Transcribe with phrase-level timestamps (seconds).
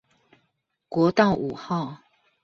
[0.89, 1.99] 國道五號